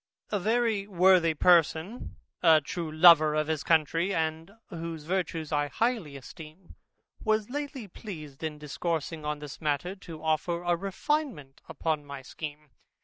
[0.31, 6.17] A very worthy person, a true lover of his country, and whose virtues I highly
[6.17, 6.73] esteem,
[7.23, 12.71] was lately pleased in discoursing on this matter, to offer a refinement upon my scheme.